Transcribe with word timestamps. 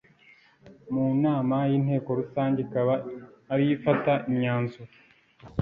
mu 0.93 1.05
nama 1.23 1.57
y 1.69 1.73
inteko 1.79 2.09
rusange 2.19 2.57
ikaba 2.65 2.93
ariyo 3.51 3.73
ifata 3.77 4.13
imyanzuro 4.29 4.91